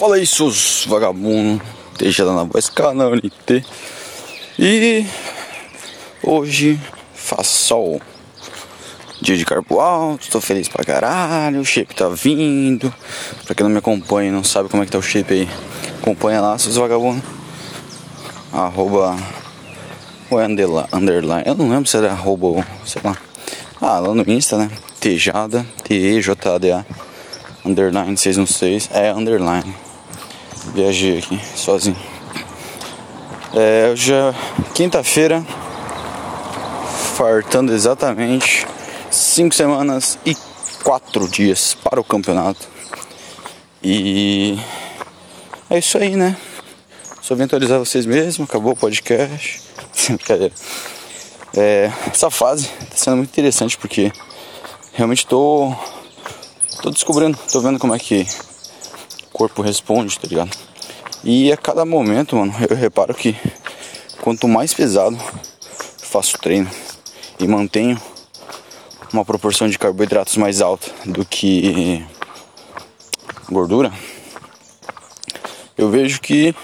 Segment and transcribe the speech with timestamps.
[0.00, 1.60] Fala aí, seus vagabundos.
[1.98, 3.62] Deixa na voz canal NT.
[4.58, 5.04] E
[6.22, 6.80] hoje
[7.12, 8.00] faz sol.
[9.20, 11.60] Dia de carbo alto, tô feliz pra caralho.
[11.60, 12.90] O shape tá vindo.
[13.44, 15.48] Pra quem não me acompanha não sabe como é que tá o shape aí,
[16.00, 17.22] acompanha lá, seus vagabundos.
[18.54, 19.18] Arroba
[20.30, 21.42] ou é underline?
[21.44, 23.14] Eu não lembro se era arroba ou sei lá.
[23.78, 24.70] Ah, lá no Insta, né?
[24.98, 26.86] Tejada, T-E-J-A-D-A,
[27.66, 29.89] underline 616, é underline.
[30.66, 31.96] Viajei aqui sozinho.
[33.54, 34.34] É, já
[34.74, 35.44] quinta-feira,
[37.16, 38.66] fartando exatamente
[39.10, 40.36] cinco semanas e
[40.84, 42.68] quatro dias para o campeonato.
[43.82, 44.58] E
[45.68, 46.36] é isso aí, né?
[47.22, 49.62] Só vim atualizar vocês mesmo, acabou o podcast.
[51.56, 54.12] É, essa fase está sendo muito interessante porque
[54.92, 55.74] realmente tô,
[56.80, 58.24] tô descobrindo, tô vendo como é que
[59.40, 60.54] corpo responde, tá ligado?
[61.24, 63.34] E a cada momento, mano, eu reparo que
[64.20, 65.16] quanto mais pesado
[65.96, 66.68] faço treino
[67.38, 67.98] e mantenho
[69.10, 72.04] uma proporção de carboidratos mais alta do que
[73.50, 73.90] gordura,
[75.78, 76.54] eu vejo que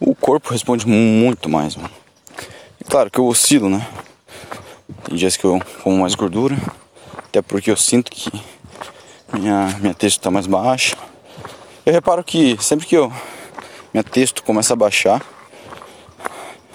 [0.00, 1.90] o corpo responde muito mais, mano.
[2.80, 3.86] E claro que eu oscilo, né?
[5.04, 6.56] Tem dias que eu como mais gordura,
[7.18, 8.32] até porque eu sinto que
[9.30, 10.96] minha, minha texto está mais baixa.
[11.88, 13.10] Eu reparo que sempre que eu
[13.94, 15.24] minha texto começa a baixar,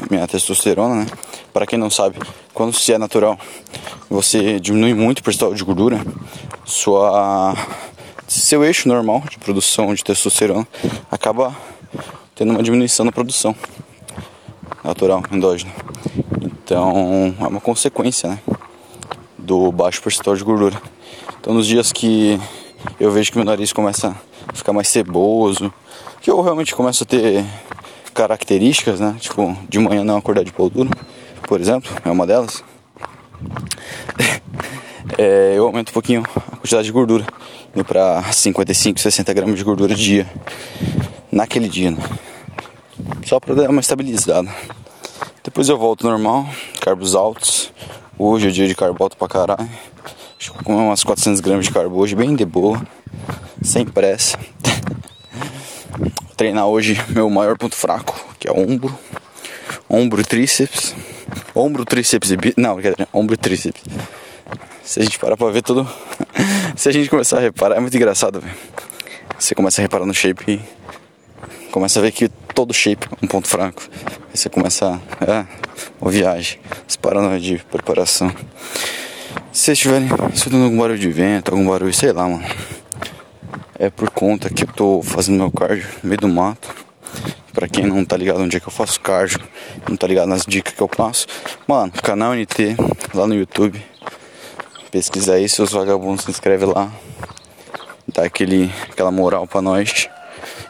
[0.09, 1.05] minha testosterona, né?
[1.53, 2.17] Para quem não sabe,
[2.51, 3.37] quando se é natural,
[4.09, 6.03] você diminui muito o percentual de gordura,
[6.65, 7.55] sua
[8.27, 10.67] seu eixo normal de produção de testosterona
[11.11, 11.55] acaba
[12.33, 13.55] tendo uma diminuição na produção
[14.83, 15.71] natural endógena.
[16.41, 18.39] Então é uma consequência né,
[19.37, 20.81] do baixo percentual de gordura.
[21.39, 22.41] Então nos dias que
[22.99, 24.19] eu vejo que meu nariz começa
[24.53, 25.73] ficar mais ceboso,
[26.21, 27.45] que eu realmente começo a ter
[28.13, 29.15] características, né?
[29.19, 30.89] Tipo, de manhã não acordar de pau duro,
[31.47, 32.63] por exemplo, é uma delas.
[35.17, 37.25] é, eu aumento um pouquinho a quantidade de gordura,
[37.75, 40.29] indo para 55, 60 gramas de gordura dia,
[41.31, 41.97] naquele dia, né?
[43.25, 44.49] Só para dar uma estabilizada.
[45.43, 46.47] Depois eu volto normal,
[46.79, 47.71] carbos altos.
[48.17, 49.69] Hoje é dia de carbo alto pra caralho.
[50.39, 52.81] Acho que comer umas 400 gramas de carbo hoje, bem de boa,
[53.63, 54.37] sem pressa.
[56.35, 58.97] Treinar hoje meu maior ponto fraco, que é ombro.
[59.89, 60.95] Ombro tríceps.
[61.55, 62.61] Ombro, tríceps e bíceps.
[62.61, 62.77] Não,
[63.13, 63.81] ombro tríceps.
[64.83, 65.87] Se a gente parar pra ver tudo.
[66.75, 68.55] Se a gente começar a reparar, é muito engraçado, velho.
[69.39, 73.27] Você começa a reparar no shape e começa a ver que todo shape é um
[73.27, 73.83] ponto fraco.
[73.93, 75.25] Aí você começa a.
[75.25, 75.45] É,
[76.01, 76.59] uma viagem.
[76.87, 78.29] As paranoias de preparação.
[79.51, 82.43] Se vocês estiverem escutando algum barulho de vento, algum barulho, sei lá, mano.
[83.83, 86.73] É por conta que eu tô fazendo meu cardio no meio do mato.
[87.51, 89.41] Pra quem não tá ligado onde é que eu faço cardio,
[89.89, 91.27] não tá ligado nas dicas que eu passo.
[91.67, 92.77] Mano, canal NT
[93.13, 93.85] lá no YouTube.
[94.89, 96.89] Pesquisa aí, seus vagabundos, se inscreve lá.
[98.07, 100.07] Dá aquele, aquela moral pra nós.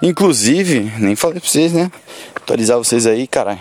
[0.02, 1.92] Inclusive, nem falei pra vocês, né?
[2.34, 3.60] Atualizar vocês aí, caralho.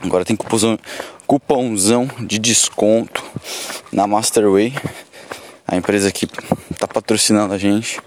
[0.00, 0.78] Agora tem cupomzão,
[1.26, 3.24] cupomzão de desconto
[3.90, 4.72] na Masterway.
[5.66, 6.28] A empresa que
[6.78, 8.00] tá patrocinando a gente.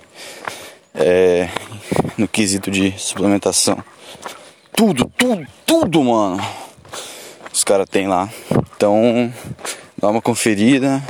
[0.95, 1.50] É,
[2.17, 3.83] no quesito de suplementação.
[4.73, 6.41] Tudo, tudo, tudo, mano.
[7.53, 8.29] Os caras tem lá.
[8.75, 9.34] Então,
[9.97, 11.01] dá uma conferida.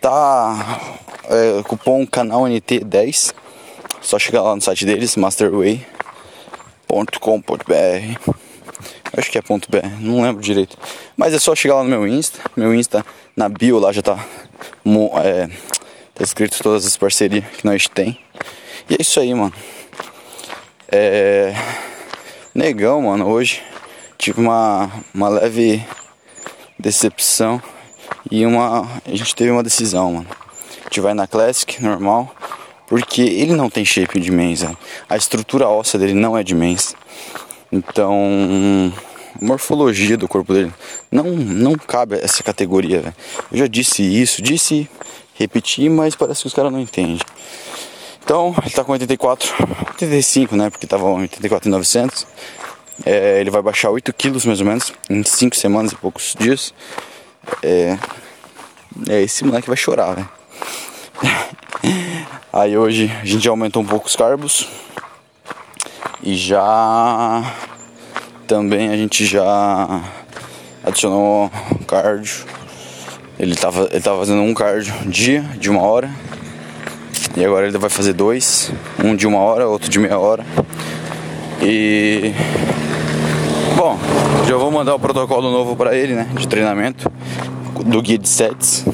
[0.00, 0.80] Tá
[1.28, 3.34] é, cupom canal NT10.
[4.00, 5.84] Só chegar lá no site deles, masterway.com.br.
[9.16, 10.76] Acho que é ponto .br, não lembro direito.
[11.16, 12.38] Mas é só chegar lá no meu Insta.
[12.56, 13.04] Meu Insta
[13.36, 14.24] na bio lá já tá,
[15.24, 15.48] é,
[16.14, 18.18] tá escrito todas as parcerias que nós tem.
[18.90, 19.52] E é isso aí, mano.
[20.90, 21.54] É.
[22.52, 23.62] Negão, mano, hoje
[24.18, 25.86] tive uma, uma leve
[26.76, 27.62] decepção
[28.28, 29.00] e uma.
[29.06, 30.26] A gente teve uma decisão, mano.
[30.80, 32.34] A gente vai na Classic, normal,
[32.88, 34.64] porque ele não tem shape de mens.
[35.08, 36.96] A estrutura óssea dele não é de mens.
[37.70, 38.92] Então,
[39.40, 40.74] a morfologia do corpo dele
[41.12, 43.16] não, não cabe essa categoria, velho.
[43.52, 44.90] Eu já disse isso, disse,
[45.34, 47.20] repeti, mas parece que os caras não entendem.
[48.30, 49.52] Então, ele tá com 84,
[49.88, 50.70] 85, né?
[50.70, 52.28] Porque tava 84,900.
[53.04, 56.72] É, ele vai baixar 8 quilos mais ou menos em 5 semanas e poucos dias.
[57.60, 57.98] É,
[59.08, 60.28] é esse moleque vai chorar, velho.
[62.54, 64.68] Aí hoje a gente já aumentou um pouco os carbos.
[66.22, 67.42] E já
[68.46, 70.04] também a gente já
[70.84, 71.50] adicionou
[71.84, 72.46] cardio.
[73.40, 76.08] Ele tava, ele tava fazendo um cardio dia de uma hora.
[77.36, 78.72] E agora ele vai fazer dois,
[79.02, 80.44] um de uma hora, outro de meia hora.
[81.62, 82.32] E
[83.76, 83.98] bom,
[84.46, 87.10] já vou mandar o protocolo novo para ele, né, de treinamento
[87.84, 88.84] do guia de sets,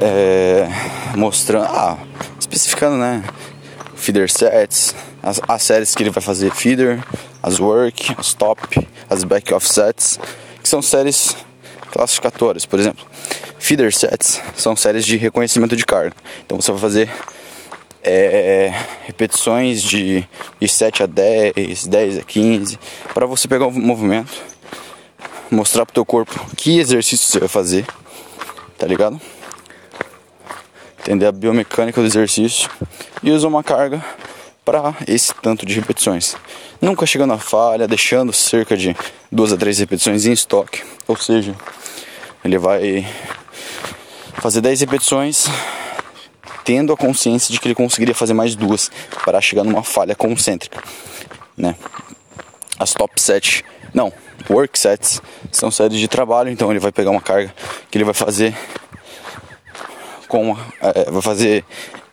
[0.00, 0.68] é,
[1.16, 1.96] mostrando, ah,
[2.38, 3.22] especificando, né,
[3.94, 7.02] feeder sets, as, as séries que ele vai fazer feeder,
[7.42, 10.18] as work, as top, as back offsets,
[10.62, 11.36] que são séries
[11.92, 13.06] classificatórias, por exemplo.
[13.58, 16.16] Feeder sets são séries de reconhecimento de carga.
[16.44, 17.10] Então você vai fazer
[18.02, 18.72] é,
[19.04, 20.26] repetições de,
[20.58, 22.78] de 7 a 10, 10 a 15,
[23.14, 24.32] para você pegar o movimento,
[25.50, 27.86] mostrar pro teu corpo que exercício você vai fazer,
[28.76, 29.20] tá ligado?
[31.00, 32.70] Entender a biomecânica do exercício
[33.22, 34.02] e usar uma carga
[34.64, 36.36] para esse tanto de repetições.
[36.80, 38.96] Nunca chegando à falha, deixando cerca de
[39.30, 40.82] duas a três repetições em estoque.
[41.06, 41.54] Ou seja,
[42.44, 43.06] ele vai
[44.34, 45.46] fazer 10 repetições
[46.64, 48.90] tendo a consciência de que ele conseguiria fazer mais duas
[49.24, 50.82] para chegar numa falha concêntrica,
[51.56, 51.76] né?
[52.78, 54.12] As top 7, não,
[54.48, 55.20] work sets
[55.50, 57.54] são séries de trabalho, então ele vai pegar uma carga
[57.90, 58.56] que ele vai fazer
[60.28, 61.64] com é, vai fazer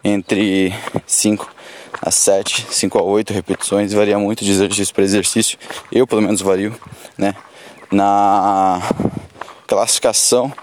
[0.03, 0.73] entre
[1.05, 1.58] 5
[2.01, 5.57] a 7, 5 a 8 repetições, varia muito de exercício para exercício.
[5.91, 6.75] Eu pelo menos vario,
[7.17, 7.35] né?
[7.91, 8.81] Na
[9.67, 10.53] classificação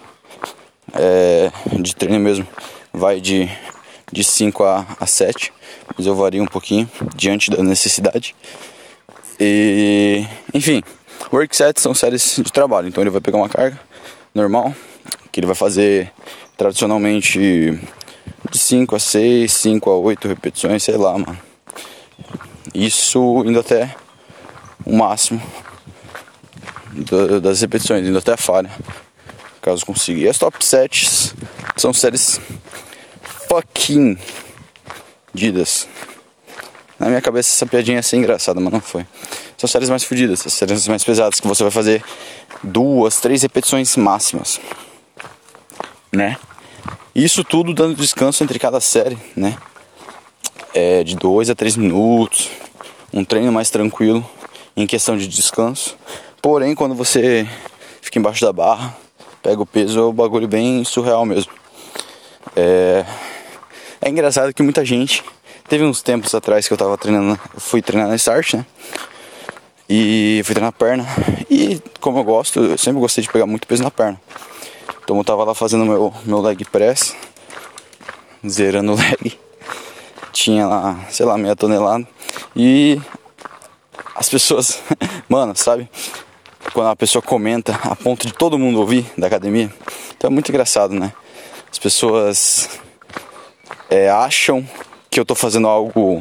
[0.95, 1.51] é,
[1.81, 2.47] de treino mesmo
[2.93, 3.49] vai de,
[4.11, 5.53] de 5 a, a 7,
[5.97, 8.35] mas eu vario um pouquinho diante da necessidade.
[9.39, 10.25] E
[10.55, 10.83] enfim,
[11.33, 13.79] work sets são séries de trabalho, então ele vai pegar uma carga
[14.35, 14.75] normal,
[15.31, 16.11] que ele vai fazer
[16.57, 17.79] tradicionalmente
[18.53, 21.39] de 5 a 6, 5 a 8 repetições, sei lá, mano.
[22.75, 23.95] Isso indo até
[24.85, 25.41] o máximo
[27.43, 28.71] das repetições, indo até a falha.
[29.61, 30.21] Caso consiga.
[30.21, 31.35] E as top sets
[31.77, 32.41] são séries
[33.49, 34.19] fucking
[35.35, 35.89] didas.
[36.99, 39.07] Na minha cabeça essa piadinha ia ser engraçada, mas não foi.
[39.59, 42.03] São séries mais fodidas, as séries mais pesadas que você vai fazer
[42.63, 44.61] duas, três repetições máximas.
[46.13, 46.37] Né?
[47.17, 49.57] Isso tudo dando descanso entre cada série, né?
[50.75, 52.51] É de 2 a 3 minutos.
[53.11, 54.23] Um treino mais tranquilo
[54.77, 55.97] em questão de descanso.
[56.43, 57.49] Porém, quando você
[58.03, 58.95] fica embaixo da barra,
[59.43, 61.51] pega o peso, é um bagulho bem surreal mesmo.
[62.55, 63.07] É,
[64.03, 65.25] é engraçado que muita gente.
[65.71, 68.67] Teve uns tempos atrás que eu tava treinando, fui treinar na Start, né?
[69.89, 71.07] E fui treinar perna.
[71.49, 74.21] E como eu gosto, eu sempre gostei de pegar muito peso na perna.
[75.07, 77.15] Então eu tava lá fazendo meu, meu leg press,
[78.45, 79.39] zerando o leg.
[80.33, 82.05] Tinha lá, sei lá, meia tonelada.
[82.57, 83.01] E
[84.17, 84.83] as pessoas,
[85.31, 85.89] mano, sabe?
[86.75, 89.73] Quando a pessoa comenta a ponto de todo mundo ouvir da academia.
[90.17, 91.13] Então é muito engraçado, né?
[91.71, 92.69] As pessoas
[93.89, 94.69] é, acham
[95.09, 96.21] que eu tô fazendo algo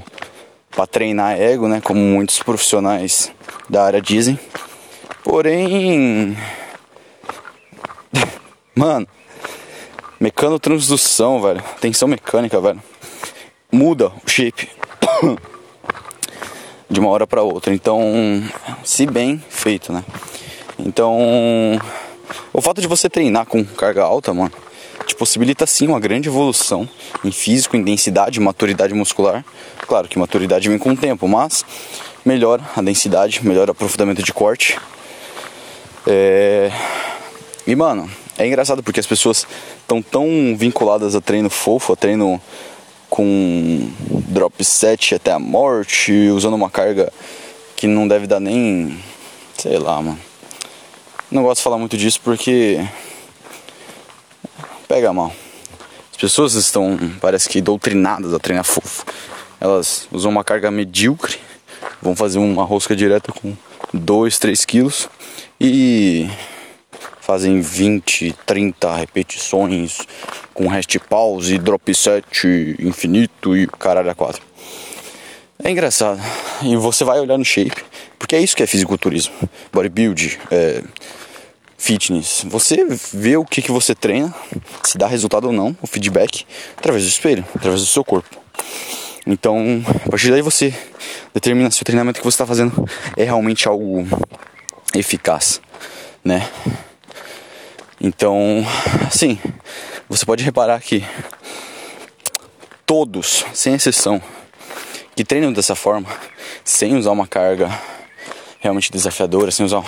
[0.70, 1.82] para treinar ego, né?
[1.82, 3.32] Como muitos profissionais
[3.68, 4.40] da área dizem.
[5.24, 6.38] Porém,
[8.76, 9.08] Mano,
[10.20, 11.64] mecanotransdução, velho.
[11.80, 12.84] Tensão mecânica, velho.
[13.72, 14.70] Muda o shape
[16.90, 17.74] de uma hora para outra.
[17.74, 18.02] Então,
[18.84, 20.04] se bem feito, né?
[20.78, 21.18] Então,
[22.52, 24.52] o fato de você treinar com carga alta, mano,
[25.08, 26.88] te possibilita sim uma grande evolução
[27.24, 29.46] em físico, em densidade, maturidade muscular.
[29.88, 31.64] Claro que maturidade vem com o tempo, mas
[32.26, 34.78] melhora a densidade, melhora o aprofundamento de corte.
[36.06, 36.70] É...
[37.66, 39.48] E mano, é engraçado porque as pessoas
[39.80, 42.42] estão tão vinculadas a treino fofo, a treino
[43.10, 43.90] com
[44.28, 47.12] drop set até a morte, usando uma carga
[47.76, 48.98] que não deve dar nem.
[49.58, 50.20] sei lá, mano.
[51.32, 52.86] Não gosto de falar muito disso porque.
[54.88, 55.34] pega mal.
[56.12, 59.06] As pessoas estão, parece que, doutrinadas a treinar fofo.
[59.60, 61.38] Elas usam uma carga medíocre,
[62.02, 63.56] vão fazer uma rosca direta com
[63.94, 65.10] 2, 3 quilos
[65.60, 66.30] e
[67.26, 69.98] fazem 20, 30 repetições
[70.54, 72.48] com rest pause, drop set
[72.80, 74.44] infinito e caralho a quatro.
[75.64, 76.22] É engraçado.
[76.62, 77.84] E você vai olhar no shape,
[78.20, 79.34] porque é isso que é fisiculturismo,
[79.74, 80.84] bodybuild, é,
[81.76, 82.46] fitness.
[82.48, 84.32] Você vê o que, que você treina,
[84.84, 86.46] se dá resultado ou não, o feedback,
[86.78, 88.38] através do espelho, através do seu corpo.
[89.26, 90.72] Então, a partir daí você
[91.34, 94.06] determina se o treinamento que você está fazendo é realmente algo
[94.94, 95.60] eficaz,
[96.24, 96.48] né?
[98.00, 98.66] Então,
[99.08, 99.40] assim,
[100.08, 101.04] você pode reparar que
[102.86, 104.22] todos, sem exceção,
[105.16, 106.08] que treinam dessa forma,
[106.64, 107.70] sem usar uma carga
[108.60, 109.84] realmente desafiadora, sem usar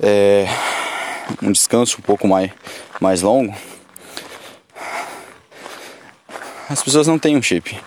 [0.00, 0.46] é,
[1.42, 2.50] um descanso um pouco mais,
[3.00, 3.54] mais longo,
[6.68, 7.78] as pessoas não têm um shape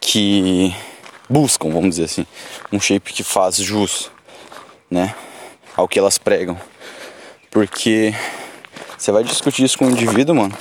[0.00, 0.74] que
[1.28, 2.26] buscam, vamos dizer assim,
[2.70, 4.10] um shape que faz jus,
[4.90, 5.14] né,
[5.76, 6.58] ao que elas pregam.
[7.52, 8.14] Porque
[8.96, 10.56] você vai discutir isso com o um indivíduo, mano,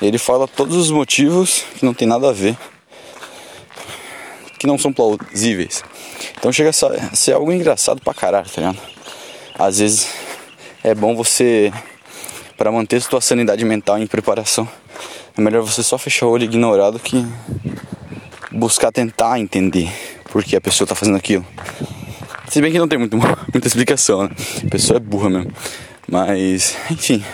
[0.00, 2.56] ele fala todos os motivos que não tem nada a ver,
[4.58, 5.84] que não são plausíveis.
[6.38, 8.78] Então chega a ser algo engraçado pra caralho, tá ligado?
[9.58, 10.08] Às vezes
[10.82, 11.70] é bom você,
[12.56, 14.66] para manter sua sanidade mental em preparação,
[15.36, 17.26] é melhor você só fechar o olho e ignorar do que
[18.50, 19.92] buscar tentar entender
[20.30, 21.44] por que a pessoa tá fazendo aquilo.
[22.48, 23.18] Se bem que não tem muito,
[23.52, 24.30] muita explicação, né?
[24.66, 25.52] A pessoa é burra mesmo.
[26.08, 27.24] Mas, enfim.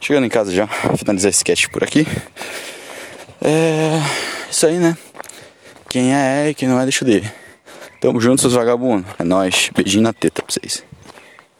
[0.00, 0.66] Chegando em casa já,
[0.96, 2.06] finalizar esse sketch por aqui.
[3.42, 4.00] É.
[4.50, 4.96] Isso aí, né?
[5.88, 7.32] Quem é, é e quem não é, deixa ir.
[8.00, 9.10] Tamo junto, seus vagabundos.
[9.18, 9.70] É nóis.
[9.74, 10.82] Beijinho na teta pra vocês.